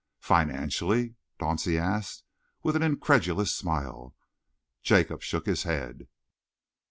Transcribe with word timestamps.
"Financially?" 0.23 1.13
Dauncey 1.39 1.77
asked, 1.77 2.23
with 2.63 2.75
an 2.75 2.81
incredulous 2.81 3.51
smile. 3.55 4.15
Jacob 4.81 5.21
shook 5.21 5.45
his 5.45 5.61
head. 5.61 6.07